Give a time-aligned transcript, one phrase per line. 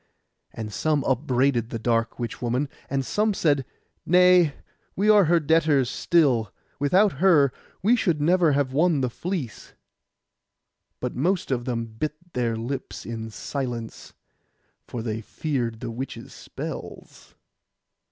[0.51, 3.65] And some upbraided the dark witch woman, and some said,
[4.03, 4.55] 'Nay,
[4.95, 9.73] we are her debtors still; without her we should never have won the fleece.'
[10.99, 14.13] But most of them bit their lips in silence,
[14.87, 17.35] for they feared the witch's spells.